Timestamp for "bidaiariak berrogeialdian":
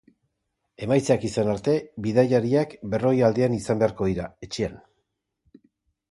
2.05-3.57